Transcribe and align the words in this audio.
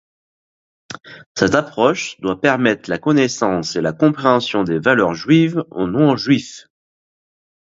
Cette 1.37 1.53
approche 1.53 2.19
doit 2.21 2.41
permettre 2.41 2.89
la 2.89 2.97
connaissance 2.97 3.75
et 3.75 3.81
la 3.81 3.93
compréhension 3.93 4.63
des 4.63 4.79
valeurs 4.79 5.13
juives 5.13 5.63
aux 5.69 5.85
non-Juifs. 5.85 6.65